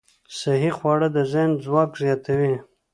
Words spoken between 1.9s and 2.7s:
زیاتوي.